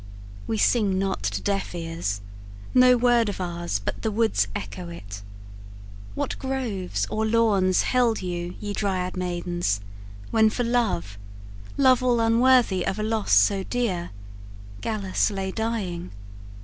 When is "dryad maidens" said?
8.73-9.79